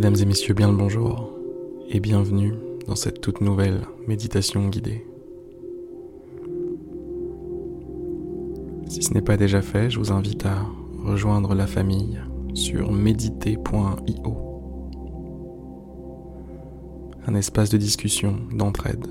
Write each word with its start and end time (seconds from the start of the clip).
Mesdames 0.00 0.16
et 0.22 0.24
messieurs, 0.24 0.54
bien 0.54 0.70
le 0.70 0.78
bonjour 0.78 1.30
et 1.90 2.00
bienvenue 2.00 2.54
dans 2.86 2.94
cette 2.94 3.20
toute 3.20 3.42
nouvelle 3.42 3.82
méditation 4.06 4.66
guidée. 4.66 5.04
Si 8.88 9.02
ce 9.02 9.12
n'est 9.12 9.20
pas 9.20 9.36
déjà 9.36 9.60
fait, 9.60 9.90
je 9.90 9.98
vous 9.98 10.10
invite 10.10 10.46
à 10.46 10.64
rejoindre 11.04 11.54
la 11.54 11.66
famille 11.66 12.18
sur 12.54 12.92
méditer.io, 12.92 14.38
un 17.26 17.34
espace 17.34 17.68
de 17.68 17.76
discussion, 17.76 18.38
d'entraide 18.54 19.06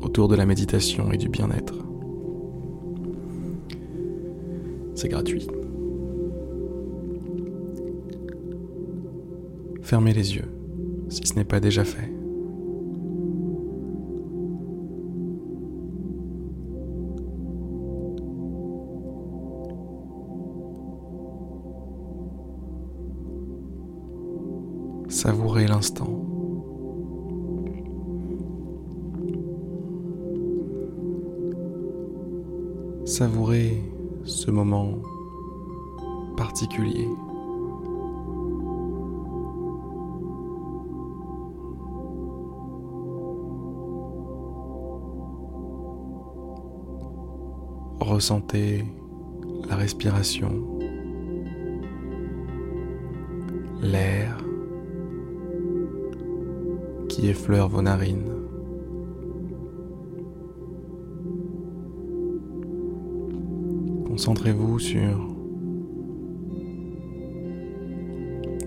autour 0.00 0.28
de 0.28 0.36
la 0.36 0.46
méditation 0.46 1.12
et 1.12 1.18
du 1.18 1.28
bien-être. 1.28 1.74
C'est 4.94 5.08
gratuit. 5.10 5.48
Fermez 9.92 10.14
les 10.14 10.36
yeux 10.36 10.48
si 11.10 11.20
ce 11.26 11.34
n'est 11.34 11.44
pas 11.44 11.60
déjà 11.60 11.84
fait. 11.84 12.10
Savourez 25.10 25.66
l'instant. 25.66 26.24
Savourez 33.04 33.82
ce 34.24 34.50
moment 34.50 35.02
particulier. 36.38 37.06
Ressentez 48.22 48.84
la 49.68 49.74
respiration, 49.74 50.78
l'air 53.80 54.38
qui 57.08 57.26
effleure 57.26 57.68
vos 57.68 57.82
narines. 57.82 58.30
Concentrez-vous 64.06 64.78
sur 64.78 65.26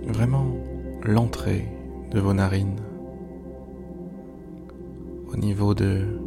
vraiment 0.07 0.57
l'entrée 1.05 1.69
de 2.11 2.19
vos 2.19 2.33
narines 2.33 2.81
au 5.31 5.37
niveau 5.37 5.73
de 5.73 6.19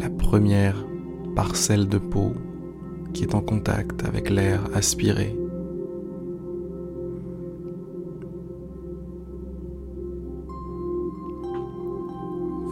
la 0.00 0.10
première 0.10 0.89
parcelle 1.40 1.88
de 1.88 1.96
peau 1.96 2.34
qui 3.14 3.22
est 3.22 3.34
en 3.34 3.40
contact 3.40 4.04
avec 4.04 4.28
l'air 4.28 4.60
aspiré. 4.74 5.34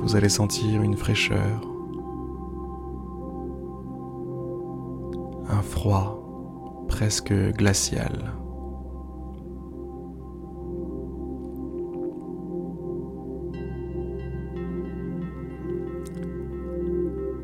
Vous 0.02 0.16
allez 0.16 0.28
sentir 0.28 0.82
une 0.82 0.98
fraîcheur, 0.98 1.62
un 5.48 5.62
froid 5.62 6.84
presque 6.88 7.32
glacial. 7.32 8.34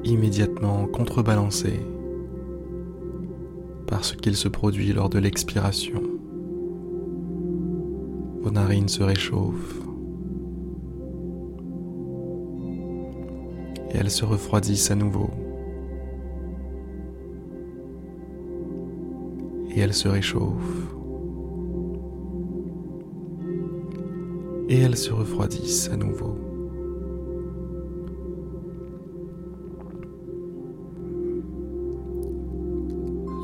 Immédiatement 0.05 0.87
contrebalancé 0.87 1.81
par 3.87 4.05
ce 4.05 4.15
qu'il 4.15 4.37
se 4.37 4.49
produit 4.49 4.93
lors 4.93 5.09
de 5.09 5.19
l'expiration. 5.19 6.03
Vos 8.41 8.51
narines 8.51 8.89
se 8.89 9.03
réchauffent 9.03 9.81
et 13.91 13.99
elles 13.99 14.11
se 14.11 14.25
refroidissent 14.25 14.91
à 14.91 14.97
nouveau. 14.97 15.31
Et 19.71 19.81
elles 19.81 19.95
se 19.95 20.09
réchauffent. 20.09 20.95
Et 24.69 24.81
elles 24.81 24.97
se 24.97 25.13
refroidissent 25.13 25.89
à 25.91 25.97
nouveau. 25.97 26.44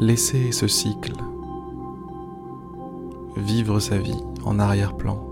Laissez 0.01 0.51
ce 0.51 0.67
cycle 0.67 1.13
vivre 3.37 3.81
sa 3.81 3.99
vie 3.99 4.17
en 4.47 4.59
arrière-plan. 4.59 5.23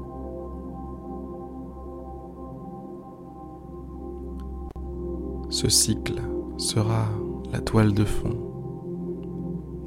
Ce 5.49 5.71
cycle 5.71 6.21
sera 6.59 7.07
la 7.51 7.61
toile 7.61 7.95
de 7.95 8.05
fond 8.05 8.37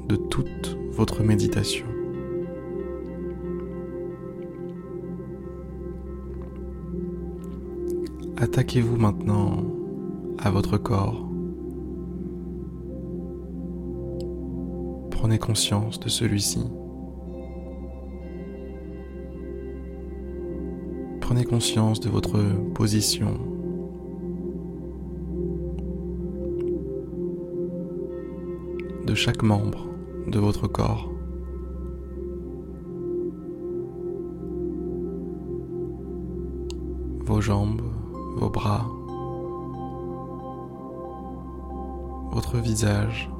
de 0.08 0.16
toute 0.16 0.76
votre 0.90 1.22
méditation. 1.22 1.86
Attaquez-vous 8.36 8.96
maintenant 8.96 9.62
à 10.40 10.50
votre 10.50 10.76
corps 10.76 11.31
prenez 15.32 15.38
conscience 15.38 15.98
de 15.98 16.10
celui-ci. 16.10 16.62
Prenez 21.22 21.44
conscience 21.44 22.00
de 22.00 22.10
votre 22.10 22.38
position. 22.74 23.38
de 29.06 29.14
chaque 29.14 29.42
membre 29.42 29.88
de 30.28 30.38
votre 30.38 30.68
corps. 30.68 31.10
Vos 37.24 37.40
jambes, 37.40 37.82
vos 38.36 38.48
bras, 38.48 38.86
votre 42.32 42.58
visage, 42.58 43.31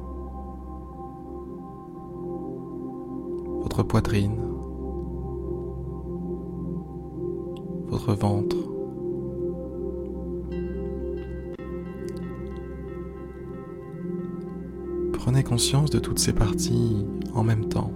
votre 3.63 3.83
poitrine, 3.83 4.35
votre 7.87 8.13
ventre. 8.13 8.57
Prenez 15.13 15.43
conscience 15.43 15.89
de 15.89 15.99
toutes 15.99 16.19
ces 16.19 16.33
parties 16.33 17.05
en 17.33 17.43
même 17.43 17.69
temps. 17.69 17.91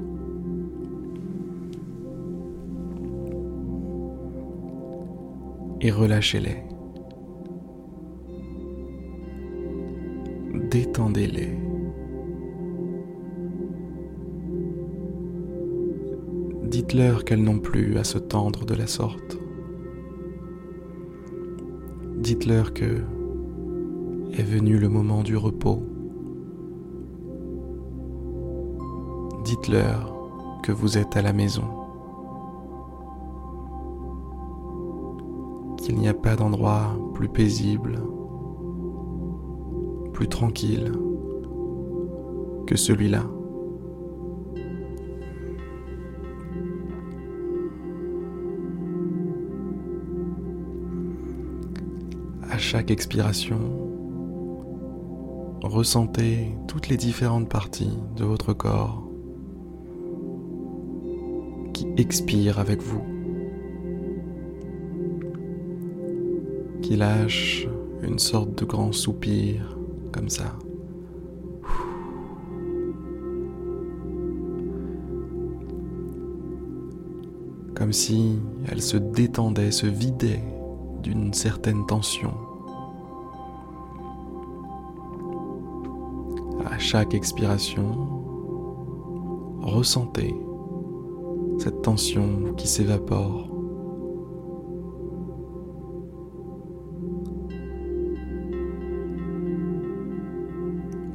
Et 5.82 5.92
relâchez-les. 5.92 6.64
Détendez-les. 10.72 11.67
Dites-leur 16.70 17.24
qu'elles 17.24 17.44
n'ont 17.44 17.60
plus 17.60 17.98
à 17.98 18.04
se 18.04 18.18
tendre 18.18 18.66
de 18.66 18.76
la 18.76 18.88
sorte. 18.88 19.40
Dites-leur 22.18 22.74
que 22.74 22.98
est 24.34 24.44
venu 24.44 24.78
le 24.78 24.90
moment 24.90 25.24
du 25.24 25.38
repos. 25.38 25.82
Dites-leur 29.46 30.14
que 30.62 30.74
vous 30.74 30.98
êtes 30.98 31.16
à 31.16 31.22
la 31.22 31.32
maison. 31.32 31.64
Qu'il 35.78 35.96
n'y 35.96 36.10
a 36.10 36.14
pas 36.14 36.36
d'endroit 36.36 37.00
plus 37.14 37.30
paisible, 37.30 38.02
plus 40.12 40.28
tranquille 40.28 40.92
que 42.66 42.76
celui-là. 42.76 43.24
chaque 52.70 52.92
expiration, 52.92 53.62
ressentez 55.64 56.54
toutes 56.68 56.90
les 56.90 56.98
différentes 56.98 57.48
parties 57.48 57.98
de 58.18 58.26
votre 58.26 58.52
corps 58.52 59.08
qui 61.74 61.88
expirent 61.96 62.60
avec 62.60 62.82
vous, 62.82 63.06
qui 66.82 66.98
lâchent 66.98 67.70
une 68.04 68.20
sorte 68.20 68.60
de 68.60 68.66
grand 68.66 68.92
soupir 68.92 69.78
comme 70.12 70.28
ça. 70.28 70.60
Comme 77.76 77.94
si 77.94 78.40
elle 78.70 78.82
se 78.82 78.98
détendait, 78.98 79.72
se 79.72 79.88
vidait 79.88 80.44
d'une 81.02 81.34
certaine 81.34 81.86
tension. 81.86 82.47
Chaque 86.90 87.14
expiration, 87.14 87.84
ressentez 89.60 90.34
cette 91.60 91.82
tension 91.82 92.54
qui 92.56 92.66
s'évapore. 92.66 93.50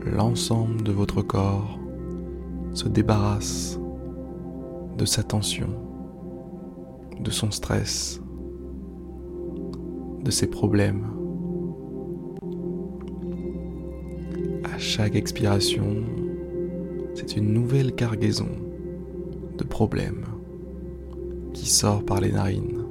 L'ensemble 0.04 0.82
de 0.82 0.92
votre 0.92 1.22
corps 1.22 1.78
se 2.74 2.88
débarrasse 2.88 3.80
de 4.98 5.06
sa 5.06 5.22
tension, 5.22 5.70
de 7.18 7.30
son 7.30 7.50
stress, 7.50 8.20
de 10.22 10.30
ses 10.30 10.48
problèmes. 10.48 11.21
Chaque 14.94 15.16
expiration, 15.16 16.04
c'est 17.14 17.38
une 17.38 17.54
nouvelle 17.54 17.94
cargaison 17.94 18.50
de 19.56 19.64
problèmes 19.64 20.26
qui 21.54 21.70
sort 21.70 22.04
par 22.04 22.20
les 22.20 22.30
narines. 22.30 22.84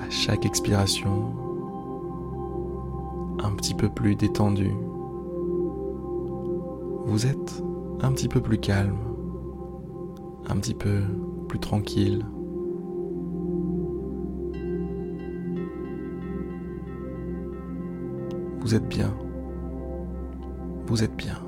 À 0.00 0.08
chaque 0.08 0.46
expiration, 0.46 1.34
un 3.44 3.50
petit 3.56 3.74
peu 3.74 3.90
plus 3.90 4.16
détendu. 4.16 4.70
Vous 7.04 7.26
êtes 7.26 7.62
un 8.00 8.12
petit 8.12 8.28
peu 8.28 8.40
plus 8.40 8.56
calme, 8.56 9.09
un 10.50 10.56
petit 10.56 10.74
peu 10.74 11.00
plus 11.48 11.60
tranquille. 11.60 12.24
Vous 18.60 18.74
êtes 18.74 18.88
bien. 18.88 19.14
Vous 20.86 21.04
êtes 21.04 21.16
bien. 21.16 21.38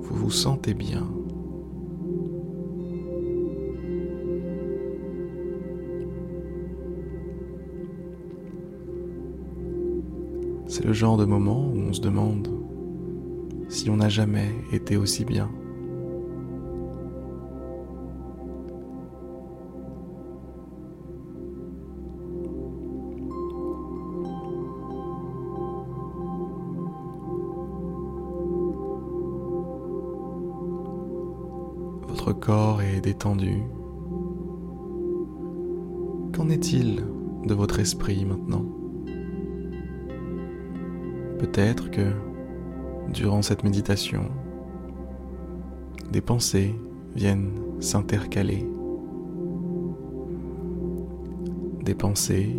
Vous 0.00 0.14
vous 0.16 0.30
sentez 0.30 0.74
bien. 0.74 1.06
C'est 10.66 10.84
le 10.84 10.92
genre 10.92 11.16
de 11.16 11.24
moment 11.24 11.70
où 11.72 11.78
on 11.78 11.92
se 11.92 12.00
demande 12.00 12.55
si 13.76 13.90
on 13.90 13.98
n'a 13.98 14.08
jamais 14.08 14.54
été 14.72 14.96
aussi 14.96 15.26
bien. 15.26 15.50
Votre 32.08 32.32
corps 32.32 32.80
est 32.80 33.02
détendu. 33.02 33.62
Qu'en 36.32 36.48
est-il 36.48 37.04
de 37.44 37.52
votre 37.52 37.78
esprit 37.78 38.24
maintenant? 38.24 38.64
Peut-être 41.38 41.90
que 41.90 42.25
durant 43.12 43.42
cette 43.42 43.64
méditation, 43.64 44.24
des 46.12 46.20
pensées 46.20 46.74
viennent 47.14 47.52
s'intercaler. 47.80 48.66
Des 51.82 51.94
pensées 51.94 52.56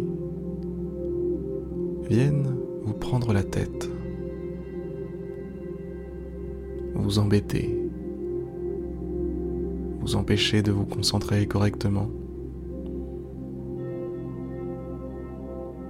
viennent 2.10 2.56
vous 2.84 2.94
prendre 2.94 3.34
la 3.34 3.44
tête, 3.44 3.90
vous 6.96 7.20
embêter, 7.20 7.78
vous 10.00 10.16
empêcher 10.16 10.62
de 10.62 10.72
vous 10.72 10.86
concentrer 10.86 11.46
correctement 11.48 12.10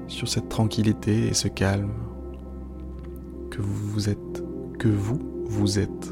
sur 0.07 0.27
cette 0.27 0.50
tranquillité 0.50 1.27
et 1.27 1.33
ce 1.33 1.48
calme 1.48 1.92
que 3.51 3.62
vous 3.62 3.88
vous 3.92 4.10
êtes, 4.10 4.26
que 4.77 4.88
vous 4.88 5.19
vous 5.45 5.79
êtes 5.79 6.12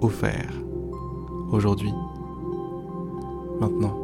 offert 0.00 0.52
aujourd'hui, 1.50 1.92
maintenant. 3.60 4.00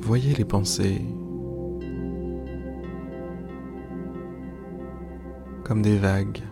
Voyez 0.00 0.34
les 0.34 0.44
pensées 0.44 1.02
comme 5.64 5.82
des 5.82 5.98
vagues 5.98 6.42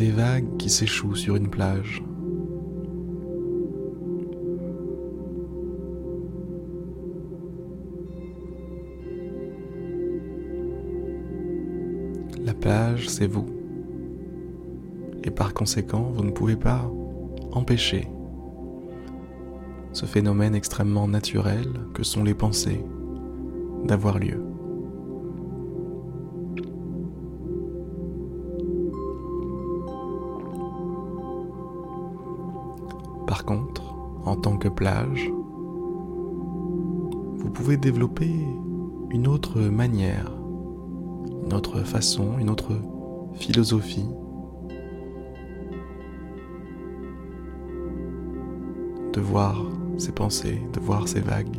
des 0.00 0.10
vagues 0.10 0.56
qui 0.56 0.70
s'échouent 0.70 1.14
sur 1.14 1.36
une 1.36 1.50
plage. 1.50 1.99
C'est 13.10 13.26
vous. 13.26 13.46
Et 15.24 15.30
par 15.30 15.52
conséquent, 15.52 16.10
vous 16.14 16.24
ne 16.24 16.30
pouvez 16.30 16.56
pas 16.56 16.90
empêcher 17.52 18.08
ce 19.92 20.06
phénomène 20.06 20.54
extrêmement 20.54 21.08
naturel 21.08 21.66
que 21.94 22.02
sont 22.02 22.22
les 22.22 22.34
pensées 22.34 22.84
d'avoir 23.84 24.18
lieu. 24.18 24.42
Par 33.26 33.44
contre, 33.44 33.94
en 34.24 34.36
tant 34.36 34.56
que 34.56 34.68
plage, 34.68 35.30
vous 37.36 37.50
pouvez 37.50 37.76
développer 37.76 38.32
une 39.10 39.26
autre 39.26 39.60
manière, 39.60 40.32
une 41.44 41.52
autre 41.52 41.80
façon, 41.80 42.38
une 42.38 42.50
autre 42.50 42.74
philosophie 43.34 44.08
de 49.12 49.20
voir 49.20 49.64
ces 49.98 50.12
pensées, 50.12 50.60
de 50.72 50.80
voir 50.80 51.08
ces 51.08 51.20
vagues. 51.20 51.58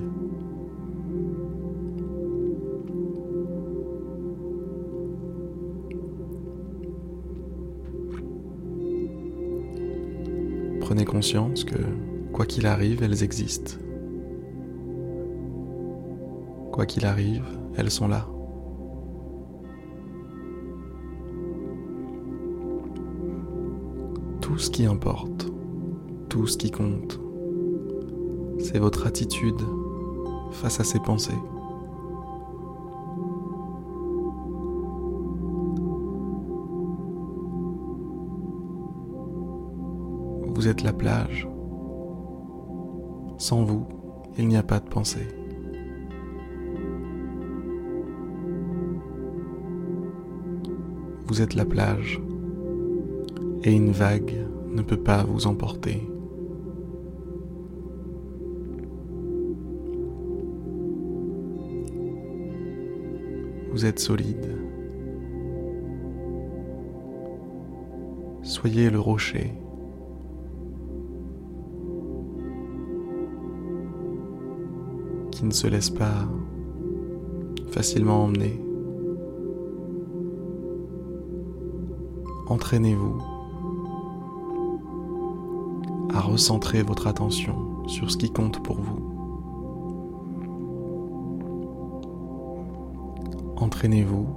prenez 10.92 11.06
conscience 11.06 11.64
que, 11.64 11.78
quoi 12.34 12.46
qu'il 12.46 12.68
arrive, 12.68 13.02
elles 13.02 13.24
existent. 13.24 13.76
Quoi 16.74 16.86
qu'il 16.86 17.06
arrive, 17.06 17.46
elles 17.78 17.90
sont 17.90 18.10
là. 18.10 18.28
Ce 24.62 24.70
qui 24.70 24.86
importe, 24.86 25.48
tout 26.30 26.48
ce 26.48 26.58
qui 26.58 26.72
compte, 26.72 27.20
c'est 28.60 28.80
votre 28.80 29.08
attitude 29.08 29.62
face 30.52 30.80
à 30.80 30.84
ces 30.84 31.00
pensées. 31.00 31.34
vous 40.62 40.68
êtes 40.68 40.84
la 40.84 40.94
plage. 40.94 41.48
Sans 43.40 43.64
vous, 43.64 43.88
il 44.38 44.48
n'y 44.48 44.58
a 44.58 44.62
pas 44.62 44.80
de 44.80 44.88
pensée. 44.88 45.28
Vous 51.26 51.42
êtes 51.42 51.56
la 51.56 51.66
plage 51.66 52.22
et 53.64 53.72
une 53.72 53.90
vague 53.90 54.46
ne 54.74 54.82
peut 54.82 54.98
pas 54.98 55.24
vous 55.24 55.48
emporter. 55.48 56.02
Vous 63.72 63.86
êtes 63.86 64.00
solide. 64.00 64.58
Soyez 68.42 68.90
le 68.90 69.00
rocher. 69.00 69.54
qui 75.32 75.46
ne 75.46 75.52
se 75.52 75.66
laisse 75.66 75.90
pas 75.90 76.28
facilement 77.72 78.26
emmener. 78.26 78.62
Entraînez-vous 82.48 83.31
recentrer 86.22 86.84
votre 86.84 87.08
attention 87.08 87.88
sur 87.88 88.10
ce 88.12 88.18
qui 88.18 88.32
compte 88.32 88.62
pour 88.64 88.78
vous. 88.80 89.12
Entraînez-vous 93.58 94.28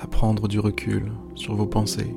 à 0.00 0.06
prendre 0.06 0.48
du 0.48 0.58
recul 0.60 1.12
sur 1.34 1.54
vos 1.54 1.66
pensées. 1.66 2.14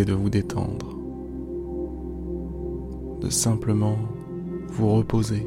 De 0.00 0.14
vous 0.14 0.30
détendre, 0.30 0.96
de 3.20 3.28
simplement 3.28 3.96
vous 4.68 4.90
reposer. 4.94 5.46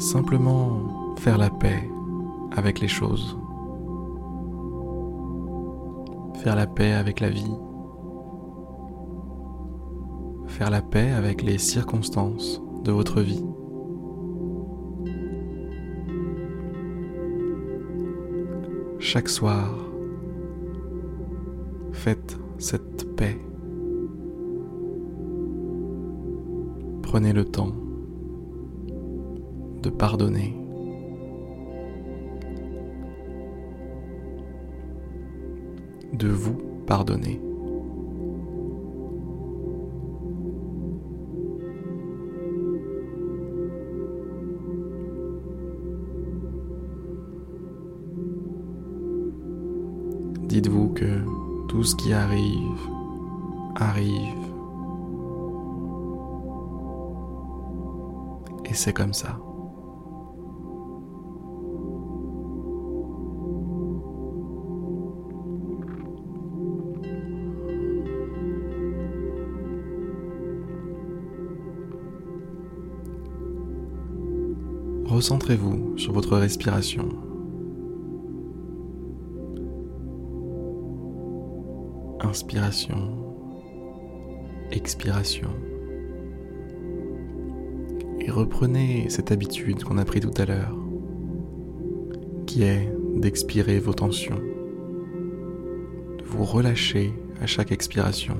Simplement 0.00 1.14
faire 1.18 1.38
la 1.38 1.50
paix 1.50 1.88
avec 2.56 2.80
les 2.80 2.88
choses, 2.88 3.38
faire 6.42 6.56
la 6.56 6.66
paix 6.66 6.92
avec 6.94 7.20
la 7.20 7.30
vie, 7.30 7.54
faire 10.48 10.70
la 10.70 10.82
paix 10.82 11.12
avec 11.12 11.42
les 11.42 11.58
circonstances 11.58 12.60
de 12.82 12.90
votre 12.90 13.20
vie. 13.20 13.47
Chaque 19.10 19.30
soir, 19.30 19.70
faites 21.92 22.36
cette 22.58 23.16
paix. 23.16 23.38
Prenez 27.00 27.32
le 27.32 27.46
temps 27.46 27.72
de 29.82 29.88
pardonner. 29.88 30.54
De 36.12 36.28
vous 36.28 36.58
pardonner. 36.86 37.40
Tout 51.78 51.84
ce 51.84 51.94
qui 51.94 52.12
arrive, 52.12 52.90
arrive. 53.76 54.34
Et 58.64 58.74
c'est 58.74 58.92
comme 58.92 59.14
ça. 59.14 59.38
Recentrez-vous 75.06 75.96
sur 75.96 76.12
votre 76.12 76.36
respiration. 76.38 77.27
Inspiration, 82.28 83.34
expiration. 84.70 85.48
Et 88.20 88.30
reprenez 88.30 89.08
cette 89.08 89.32
habitude 89.32 89.82
qu'on 89.82 89.98
a 89.98 90.04
pris 90.04 90.20
tout 90.20 90.34
à 90.36 90.44
l'heure, 90.44 90.76
qui 92.46 92.62
est 92.62 92.92
d'expirer 93.16 93.78
vos 93.78 93.94
tensions, 93.94 94.40
de 96.18 96.24
vous 96.24 96.44
relâcher 96.44 97.12
à 97.40 97.46
chaque 97.46 97.72
expiration. 97.72 98.36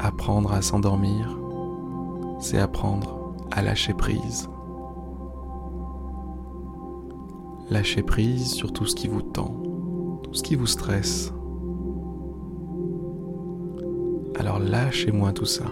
Apprendre 0.00 0.52
à 0.52 0.62
s'endormir, 0.62 1.36
c'est 2.38 2.58
apprendre 2.58 3.34
à 3.50 3.62
lâcher 3.62 3.94
prise. 3.94 4.48
Lâchez 7.70 8.02
prise 8.02 8.50
sur 8.50 8.72
tout 8.72 8.86
ce 8.86 8.94
qui 8.94 9.08
vous 9.08 9.20
tend, 9.20 10.20
tout 10.22 10.32
ce 10.32 10.42
qui 10.42 10.54
vous 10.54 10.66
stresse. 10.66 11.32
Alors 14.38 14.58
lâchez-moi 14.58 15.32
tout 15.32 15.44
ça. 15.44 15.66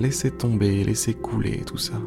Laissez 0.00 0.30
tomber, 0.30 0.82
laissez 0.82 1.14
couler 1.14 1.62
tout 1.64 1.76
ça. 1.76 2.00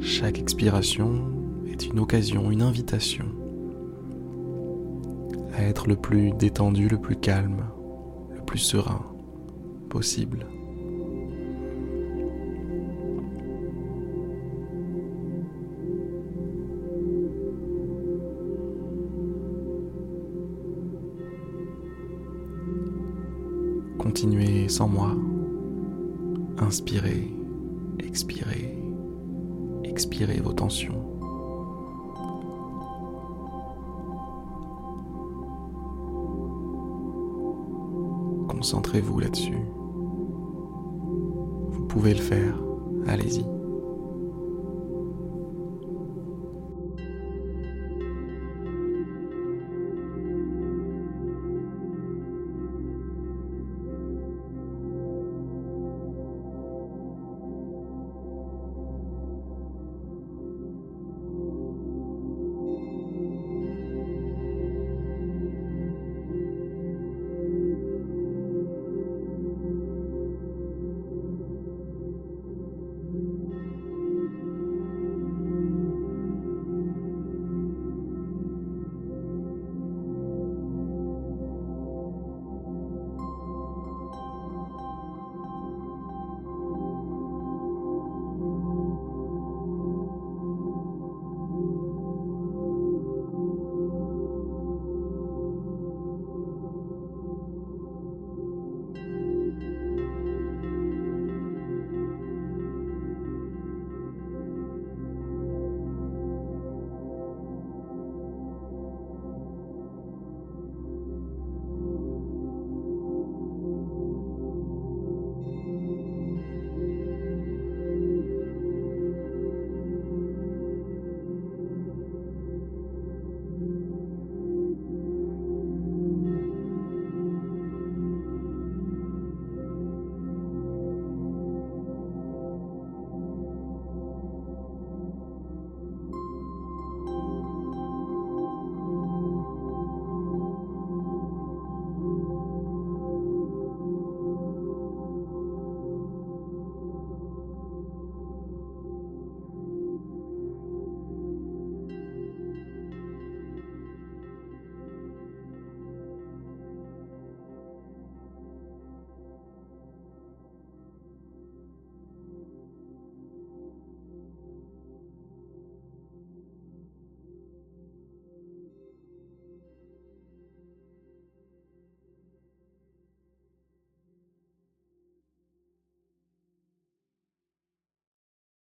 Chaque 0.00 0.38
expiration 0.38 1.30
est 1.66 1.86
une 1.86 2.00
occasion, 2.00 2.50
une 2.50 2.62
invitation 2.62 3.26
à 5.56 5.62
être 5.62 5.86
le 5.86 5.96
plus 5.96 6.32
détendu, 6.32 6.88
le 6.88 6.98
plus 6.98 7.16
calme, 7.16 7.64
le 8.34 8.42
plus 8.42 8.58
serein 8.58 9.04
possible. 9.88 10.46
Continuez 23.98 24.68
sans 24.68 24.88
moi. 24.88 25.12
Inspirez, 26.58 27.32
expirez, 27.98 28.78
expirez 29.84 30.40
vos 30.40 30.52
tensions. 30.52 31.00
Concentrez-vous 38.48 39.20
là-dessus. 39.20 39.58
Vous 41.68 41.86
pouvez 41.86 42.14
le 42.14 42.20
faire, 42.20 42.54
allez-y. 43.06 43.53